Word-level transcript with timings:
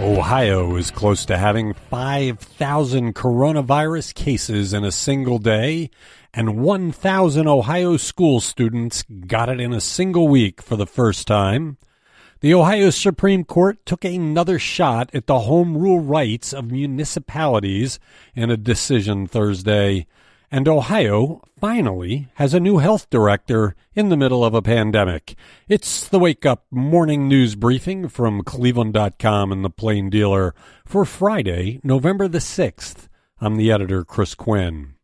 Ohio 0.00 0.76
is 0.76 0.90
close 0.90 1.26
to 1.26 1.36
having 1.36 1.74
5,000 1.74 3.14
coronavirus 3.14 4.14
cases 4.14 4.72
in 4.72 4.82
a 4.82 4.90
single 4.90 5.38
day, 5.38 5.90
and 6.32 6.58
1,000 6.58 7.46
Ohio 7.46 7.98
school 7.98 8.40
students 8.40 9.02
got 9.26 9.50
it 9.50 9.60
in 9.60 9.74
a 9.74 9.80
single 9.80 10.26
week 10.26 10.62
for 10.62 10.74
the 10.76 10.86
first 10.86 11.26
time. 11.26 11.76
The 12.40 12.54
Ohio 12.54 12.88
Supreme 12.88 13.44
Court 13.44 13.84
took 13.84 14.02
another 14.02 14.58
shot 14.58 15.10
at 15.12 15.26
the 15.26 15.40
home 15.40 15.76
rule 15.76 16.00
rights 16.00 16.54
of 16.54 16.70
municipalities 16.70 18.00
in 18.34 18.50
a 18.50 18.56
decision 18.56 19.26
Thursday. 19.26 20.06
And 20.52 20.66
Ohio 20.66 21.42
finally 21.60 22.26
has 22.34 22.54
a 22.54 22.58
new 22.58 22.78
health 22.78 23.08
director 23.08 23.76
in 23.94 24.08
the 24.08 24.16
middle 24.16 24.44
of 24.44 24.52
a 24.52 24.60
pandemic. 24.60 25.36
It's 25.68 26.08
the 26.08 26.18
Wake 26.18 26.44
Up 26.44 26.66
Morning 26.72 27.28
News 27.28 27.54
Briefing 27.54 28.08
from 28.08 28.42
Cleveland.com 28.42 29.52
and 29.52 29.64
the 29.64 29.70
Plain 29.70 30.10
Dealer 30.10 30.52
for 30.84 31.04
Friday, 31.04 31.80
November 31.84 32.26
the 32.26 32.38
6th. 32.38 33.06
I'm 33.40 33.58
the 33.58 33.70
editor, 33.70 34.04
Chris 34.04 34.34
Quinn. 34.34 34.94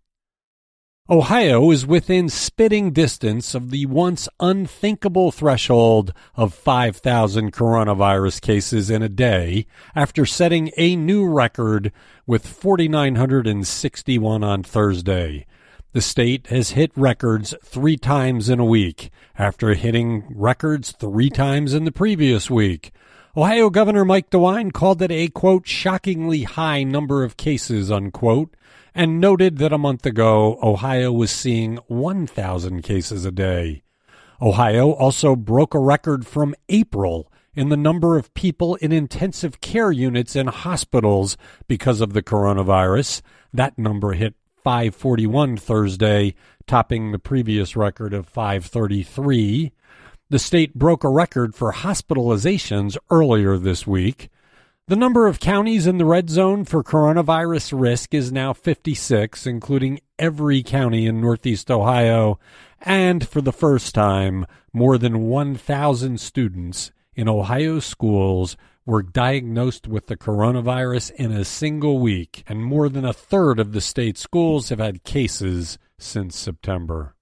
Ohio 1.08 1.70
is 1.70 1.86
within 1.86 2.28
spitting 2.28 2.90
distance 2.90 3.54
of 3.54 3.70
the 3.70 3.86
once 3.86 4.28
unthinkable 4.40 5.30
threshold 5.30 6.12
of 6.34 6.52
5,000 6.52 7.52
coronavirus 7.52 8.40
cases 8.40 8.90
in 8.90 9.04
a 9.04 9.08
day 9.08 9.66
after 9.94 10.26
setting 10.26 10.72
a 10.76 10.96
new 10.96 11.24
record 11.24 11.92
with 12.26 12.44
4,961 12.44 14.42
on 14.42 14.64
Thursday. 14.64 15.46
The 15.92 16.00
state 16.00 16.48
has 16.48 16.70
hit 16.70 16.90
records 16.96 17.54
three 17.62 17.96
times 17.96 18.48
in 18.48 18.58
a 18.58 18.64
week 18.64 19.12
after 19.38 19.74
hitting 19.74 20.24
records 20.34 20.90
three 20.90 21.30
times 21.30 21.72
in 21.72 21.84
the 21.84 21.92
previous 21.92 22.50
week. 22.50 22.92
Ohio 23.36 23.70
Governor 23.70 24.04
Mike 24.04 24.30
DeWine 24.30 24.72
called 24.72 25.00
it 25.02 25.12
a 25.12 25.28
quote 25.28 25.68
shockingly 25.68 26.42
high 26.42 26.82
number 26.82 27.22
of 27.22 27.36
cases 27.36 27.92
unquote 27.92 28.56
and 28.96 29.20
noted 29.20 29.58
that 29.58 29.74
a 29.74 29.78
month 29.78 30.06
ago 30.06 30.58
Ohio 30.62 31.12
was 31.12 31.30
seeing 31.30 31.76
1,000 31.86 32.82
cases 32.82 33.26
a 33.26 33.30
day. 33.30 33.82
Ohio 34.40 34.90
also 34.92 35.36
broke 35.36 35.74
a 35.74 35.78
record 35.78 36.26
from 36.26 36.54
April 36.70 37.30
in 37.54 37.68
the 37.68 37.76
number 37.76 38.16
of 38.16 38.32
people 38.32 38.74
in 38.76 38.92
intensive 38.92 39.60
care 39.60 39.92
units 39.92 40.34
in 40.34 40.46
hospitals 40.46 41.36
because 41.68 42.00
of 42.00 42.14
the 42.14 42.22
coronavirus. 42.22 43.20
That 43.52 43.78
number 43.78 44.14
hit 44.14 44.34
541 44.64 45.58
Thursday, 45.58 46.34
topping 46.66 47.12
the 47.12 47.18
previous 47.18 47.76
record 47.76 48.14
of 48.14 48.26
533. 48.26 49.72
The 50.30 50.38
state 50.38 50.74
broke 50.74 51.04
a 51.04 51.10
record 51.10 51.54
for 51.54 51.72
hospitalizations 51.72 52.96
earlier 53.10 53.58
this 53.58 53.86
week. 53.86 54.30
The 54.88 54.94
number 54.94 55.26
of 55.26 55.40
counties 55.40 55.88
in 55.88 55.98
the 55.98 56.04
red 56.04 56.30
zone 56.30 56.64
for 56.64 56.84
coronavirus 56.84 57.76
risk 57.76 58.14
is 58.14 58.30
now 58.30 58.52
56, 58.52 59.44
including 59.44 59.98
every 60.16 60.62
county 60.62 61.06
in 61.06 61.20
Northeast 61.20 61.72
Ohio. 61.72 62.38
And 62.80 63.26
for 63.26 63.40
the 63.40 63.52
first 63.52 63.96
time, 63.96 64.46
more 64.72 64.96
than 64.96 65.26
1,000 65.26 66.20
students 66.20 66.92
in 67.16 67.28
Ohio 67.28 67.80
schools 67.80 68.56
were 68.84 69.02
diagnosed 69.02 69.88
with 69.88 70.06
the 70.06 70.16
coronavirus 70.16 71.10
in 71.16 71.32
a 71.32 71.44
single 71.44 71.98
week, 71.98 72.44
and 72.46 72.64
more 72.64 72.88
than 72.88 73.04
a 73.04 73.12
third 73.12 73.58
of 73.58 73.72
the 73.72 73.80
state 73.80 74.16
schools 74.16 74.68
have 74.68 74.78
had 74.78 75.02
cases 75.02 75.78
since 75.98 76.38
September. 76.38 77.15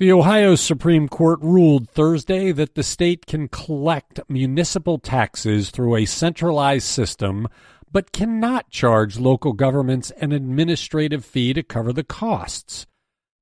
The 0.00 0.12
Ohio 0.12 0.54
Supreme 0.54 1.10
Court 1.10 1.40
ruled 1.42 1.90
Thursday 1.90 2.52
that 2.52 2.74
the 2.74 2.82
state 2.82 3.26
can 3.26 3.48
collect 3.48 4.18
municipal 4.30 4.98
taxes 4.98 5.68
through 5.68 5.94
a 5.96 6.06
centralized 6.06 6.86
system, 6.86 7.46
but 7.92 8.10
cannot 8.10 8.70
charge 8.70 9.18
local 9.18 9.52
governments 9.52 10.10
an 10.12 10.32
administrative 10.32 11.22
fee 11.22 11.52
to 11.52 11.62
cover 11.62 11.92
the 11.92 12.02
costs. 12.02 12.86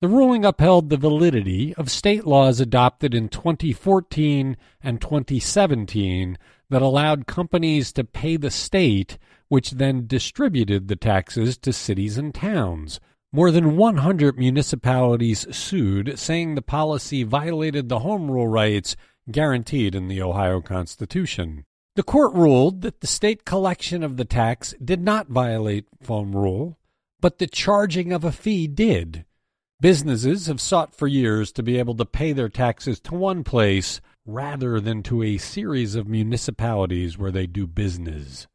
The 0.00 0.08
ruling 0.08 0.44
upheld 0.44 0.90
the 0.90 0.96
validity 0.96 1.76
of 1.76 1.92
state 1.92 2.26
laws 2.26 2.58
adopted 2.58 3.14
in 3.14 3.28
2014 3.28 4.56
and 4.82 5.00
2017 5.00 6.38
that 6.70 6.82
allowed 6.82 7.28
companies 7.28 7.92
to 7.92 8.02
pay 8.02 8.36
the 8.36 8.50
state, 8.50 9.16
which 9.46 9.70
then 9.70 10.08
distributed 10.08 10.88
the 10.88 10.96
taxes 10.96 11.56
to 11.58 11.72
cities 11.72 12.18
and 12.18 12.34
towns. 12.34 12.98
More 13.30 13.50
than 13.50 13.76
100 13.76 14.38
municipalities 14.38 15.46
sued, 15.54 16.18
saying 16.18 16.54
the 16.54 16.62
policy 16.62 17.24
violated 17.24 17.88
the 17.88 17.98
home 17.98 18.30
rule 18.30 18.48
rights 18.48 18.96
guaranteed 19.30 19.94
in 19.94 20.08
the 20.08 20.22
Ohio 20.22 20.62
Constitution. 20.62 21.66
The 21.94 22.02
court 22.02 22.32
ruled 22.32 22.80
that 22.82 23.00
the 23.00 23.06
state 23.06 23.44
collection 23.44 24.02
of 24.02 24.16
the 24.16 24.24
tax 24.24 24.74
did 24.82 25.02
not 25.02 25.28
violate 25.28 25.86
home 26.06 26.34
rule, 26.34 26.78
but 27.20 27.38
the 27.38 27.46
charging 27.46 28.12
of 28.12 28.24
a 28.24 28.32
fee 28.32 28.66
did. 28.66 29.26
Businesses 29.78 30.46
have 30.46 30.60
sought 30.60 30.94
for 30.94 31.06
years 31.06 31.52
to 31.52 31.62
be 31.62 31.78
able 31.78 31.96
to 31.96 32.06
pay 32.06 32.32
their 32.32 32.48
taxes 32.48 32.98
to 33.00 33.14
one 33.14 33.44
place 33.44 34.00
rather 34.24 34.80
than 34.80 35.02
to 35.02 35.22
a 35.22 35.36
series 35.36 35.94
of 35.94 36.08
municipalities 36.08 37.18
where 37.18 37.30
they 37.30 37.46
do 37.46 37.66
business. 37.66 38.46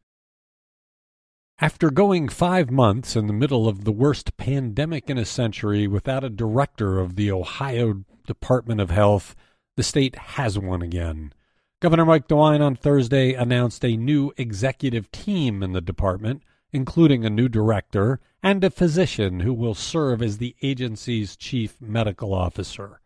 After 1.59 1.91
going 1.91 2.30
five 2.30 2.72
months 2.72 3.16
in 3.16 3.28
the 3.28 3.34
middle 3.34 3.68
of 3.68 3.84
the 3.84 3.91
worst 3.91 4.38
pandemic 4.38 5.09
in 5.09 5.19
a 5.19 5.24
century 5.24 5.88
without 5.88 6.24
a 6.24 6.30
director 6.30 7.00
of 7.00 7.16
the 7.16 7.31
Ohio 7.31 8.03
Department 8.25 8.81
of 8.81 8.90
Health, 8.90 9.36
the 9.78 9.84
state 9.84 10.16
has 10.16 10.58
one 10.58 10.81
again. 10.81 11.31
Governor 11.80 12.06
Mike 12.06 12.28
DeWine 12.28 12.62
on 12.62 12.75
Thursday 12.75 13.34
announced 13.34 13.86
a 13.86 13.96
new 13.96 14.34
executive 14.36 15.12
team 15.12 15.62
in 15.62 15.74
the 15.74 15.81
department, 15.81 16.42
including 16.72 17.24
a 17.24 17.30
new 17.30 17.47
director 17.47 18.19
and 18.42 18.63
a 18.63 18.72
physician 18.72 19.42
who 19.42 19.53
will 19.53 19.75
serve 19.75 20.22
as 20.22 20.40
the 20.40 20.56
agency's 20.63 21.36
chief 21.36 21.80
medical 21.80 22.34
officer. 22.34 23.00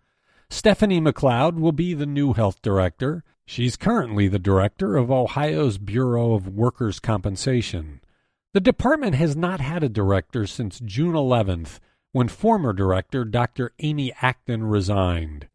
Stephanie 0.50 1.02
McCloud 1.02 1.60
will 1.60 1.74
be 1.74 1.94
the 1.94 2.06
new 2.06 2.32
health 2.34 2.62
director. 2.62 3.24
She's 3.46 3.76
currently 3.76 4.30
the 4.30 4.40
director 4.40 4.96
of 4.96 5.12
Ohio's 5.12 5.78
Bureau 5.78 6.34
of 6.34 6.48
Workers' 6.48 7.00
Compensation. 7.00 7.97
The 8.58 8.62
department 8.62 9.14
has 9.14 9.36
not 9.36 9.60
had 9.60 9.84
a 9.84 9.88
director 9.88 10.48
since 10.48 10.80
June 10.80 11.14
11th, 11.14 11.78
when 12.12 12.28
former 12.28 12.74
director 12.74 13.24
Dr. 13.24 13.72
Amy 13.78 14.12
Acton 14.20 14.64
resigned. 14.64 15.48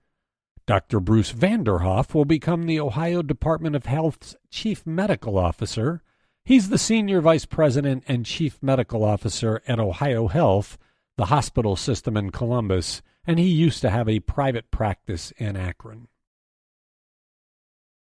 Dr. 0.69 1.01
Bruce 1.01 1.33
Vanderhoff 1.33 2.15
will 2.15 2.25
become 2.25 2.63
the 2.63 2.79
Ohio 2.79 3.23
Department 3.23 3.75
of 3.75 3.87
Health's 3.87 4.37
chief 4.53 4.87
medical 4.87 5.37
officer. 5.37 6.01
He's 6.45 6.69
the 6.69 6.79
senior 6.79 7.21
vice 7.21 7.45
president 7.45 8.05
and 8.07 8.25
chief 8.25 8.63
medical 8.63 9.03
officer 9.03 9.61
at 9.67 9.81
Ohio 9.81 10.29
Health, 10.29 10.79
the 11.17 11.25
hospital 11.27 11.75
system 11.75 12.17
in 12.17 12.31
Columbus, 12.31 13.03
and 13.27 13.41
he 13.41 13.49
used 13.49 13.81
to 13.81 13.91
have 13.91 14.09
a 14.09 14.21
private 14.21 14.71
practice 14.71 15.33
in 15.39 15.57
Akron. 15.57 16.07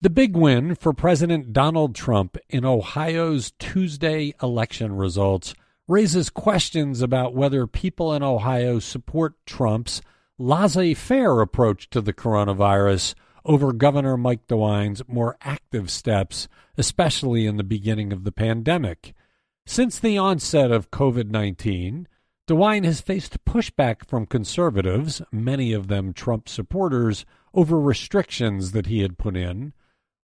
The 0.04 0.10
big 0.10 0.36
win 0.36 0.74
for 0.74 0.94
President 0.94 1.54
Donald 1.54 1.94
Trump 1.94 2.36
in 2.50 2.66
Ohio's 2.66 3.54
Tuesday 3.60 4.34
election 4.42 4.96
results 4.96 5.54
raises 5.88 6.32
questions 6.32 7.04
about 7.04 7.36
whether 7.36 7.68
people 7.68 8.12
in 8.12 8.24
Ohio 8.24 8.80
support 8.80 9.36
Trump's 9.46 10.02
laissez 10.40 10.96
faire 10.96 11.40
approach 11.40 11.88
to 11.92 12.02
the 12.02 12.14
coronavirus 12.14 13.14
over 13.46 13.72
Governor 13.72 14.18
Mike 14.18 14.48
DeWine's 14.48 15.04
more 15.08 15.38
active 15.42 15.92
steps, 15.92 16.48
especially 16.80 17.46
in 17.46 17.58
the 17.58 17.64
beginning 17.64 18.12
of 18.12 18.24
the 18.24 18.32
pandemic. 18.32 19.14
Since 19.68 20.00
the 20.00 20.18
onset 20.18 20.72
of 20.72 20.90
COVID 20.90 21.30
19, 21.30 22.08
DeWine 22.48 22.86
has 22.86 23.02
faced 23.02 23.46
pushback 23.46 24.08
from 24.08 24.26
conservatives, 24.26 25.22
many 25.32 25.74
of 25.74 25.90
them 25.90 26.12
Trump 26.12 26.50
supporters, 26.50 27.24
over 27.54 27.80
restrictions 27.80 28.72
that 28.72 28.88
he 28.88 29.02
had 29.02 29.20
put 29.20 29.38
in. 29.38 29.74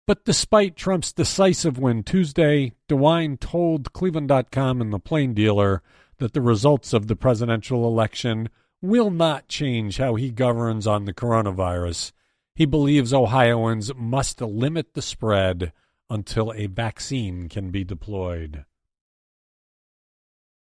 But 0.06 0.24
despite 0.24 0.76
Trump's 0.76 1.12
decisive 1.12 1.78
win 1.78 2.04
Tuesday, 2.04 2.74
DeWine 2.88 3.40
told 3.40 3.92
Cleveland.com 3.92 4.80
and 4.80 4.92
the 4.92 5.00
Plain 5.00 5.34
Dealer 5.34 5.82
that 6.18 6.32
the 6.32 6.40
results 6.40 6.92
of 6.92 7.08
the 7.08 7.16
presidential 7.16 7.84
election 7.86 8.48
will 8.80 9.10
not 9.10 9.48
change 9.48 9.96
how 9.96 10.14
he 10.14 10.30
governs 10.30 10.86
on 10.86 11.06
the 11.06 11.12
coronavirus. 11.12 12.12
He 12.54 12.66
believes 12.66 13.12
Ohioans 13.12 13.92
must 13.96 14.40
limit 14.40 14.94
the 14.94 15.02
spread 15.02 15.72
until 16.08 16.52
a 16.52 16.66
vaccine 16.66 17.48
can 17.48 17.70
be 17.70 17.82
deployed. 17.82 18.64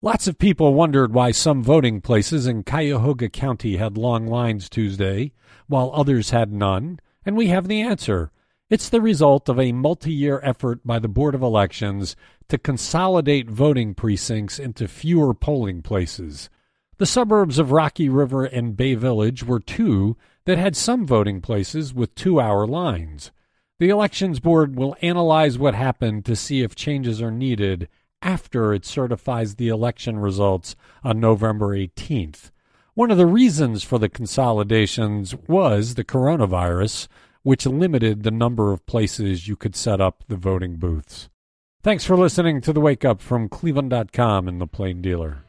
Lots 0.03 0.27
of 0.27 0.39
people 0.39 0.75
wondered 0.75 1.15
why 1.15 1.31
some 1.31 1.62
voting 1.62 2.01
places 2.01 2.47
in 2.49 2.65
Cuyahoga 2.65 3.29
County 3.29 3.77
had 3.77 3.97
long 3.97 4.27
lines 4.27 4.69
Tuesday, 4.69 5.33
while 5.69 5.93
others 5.95 6.31
had 6.31 6.53
none, 6.53 6.99
and 7.25 7.37
we 7.37 7.49
have 7.49 7.69
the 7.69 7.81
answer. 7.81 8.33
It's 8.70 8.91
the 8.91 9.00
result 9.00 9.49
of 9.49 9.59
a 9.59 9.73
multi 9.73 10.12
year 10.12 10.41
effort 10.44 10.87
by 10.87 10.99
the 10.99 11.09
Board 11.09 11.35
of 11.35 11.41
Elections 11.41 12.15
to 12.49 12.59
consolidate 12.59 13.49
voting 13.49 13.94
precincts 13.94 14.59
into 14.59 14.87
fewer 14.87 15.32
polling 15.32 15.81
places. 15.81 16.50
The 16.99 17.06
suburbs 17.06 17.59
of 17.59 17.73
Rocky 17.73 18.11
River 18.11 18.44
and 18.44 18.76
Bay 18.76 18.94
Village 18.94 19.43
were 19.43 19.59
two 19.59 20.19
that 20.44 20.59
had 20.59 20.76
some 20.76 21.06
voting 21.06 21.41
places 21.41 21.94
with 21.94 22.15
two 22.15 22.41
hour 22.41 22.67
lines. 22.67 23.31
The 23.79 23.88
Elections 23.88 24.38
Board 24.38 24.76
will 24.76 24.97
analyze 25.00 25.56
what 25.59 25.75
happened 25.75 26.26
to 26.26 26.37
see 26.37 26.61
if 26.61 26.75
changes 26.75 27.23
are 27.23 27.31
needed 27.31 27.88
after 28.21 28.75
it 28.75 28.85
certifies 28.85 29.55
the 29.55 29.69
election 29.69 30.19
results 30.19 30.76
on 31.03 31.21
November 31.21 31.69
18th. 31.69 32.50
One 32.93 33.11
of 33.11 33.17
the 33.17 33.26
reasons 33.26 33.82
for 33.82 33.99
the 33.99 34.11
consolidations 34.11 35.35
was 35.47 35.94
the 35.94 36.05
coronavirus, 36.05 37.09
which 37.43 37.67
limited 37.67 38.23
the 38.23 38.31
number 38.31 38.73
of 38.73 38.87
places 38.87 39.49
you 39.49 39.56
could 39.56 39.76
set 39.76 40.00
up 40.00 40.25
the 40.29 40.37
voting 40.37 40.76
booths. 40.76 41.29
Thanks 41.82 42.05
for 42.05 42.17
listening 42.17 42.61
to 42.62 42.73
the 42.73 42.81
Wake 42.81 43.05
Up 43.05 43.20
from 43.20 43.49
Cleveland.com 43.49 44.49
and 44.49 44.61
the 44.61 44.67
Plain 44.67 45.00
Dealer. 45.00 45.44